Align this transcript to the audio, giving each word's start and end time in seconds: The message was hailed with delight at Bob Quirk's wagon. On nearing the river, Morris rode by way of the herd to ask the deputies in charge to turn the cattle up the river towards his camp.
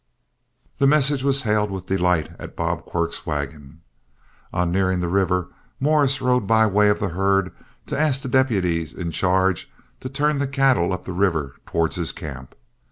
The 0.79 0.87
message 0.87 1.21
was 1.23 1.43
hailed 1.43 1.69
with 1.69 1.85
delight 1.85 2.31
at 2.39 2.55
Bob 2.55 2.85
Quirk's 2.85 3.27
wagon. 3.27 3.81
On 4.51 4.71
nearing 4.71 4.99
the 4.99 5.07
river, 5.07 5.49
Morris 5.79 6.19
rode 6.23 6.47
by 6.47 6.65
way 6.65 6.89
of 6.89 6.99
the 6.99 7.09
herd 7.09 7.51
to 7.85 7.99
ask 7.99 8.23
the 8.23 8.27
deputies 8.27 8.95
in 8.95 9.11
charge 9.11 9.69
to 9.99 10.09
turn 10.09 10.37
the 10.39 10.47
cattle 10.47 10.91
up 10.91 11.03
the 11.05 11.13
river 11.13 11.53
towards 11.67 11.97
his 11.97 12.11
camp. 12.13 12.55